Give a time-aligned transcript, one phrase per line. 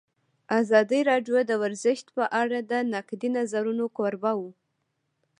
[0.59, 4.51] ازادي راډیو د ورزش په اړه د نقدي نظرونو کوربه وه.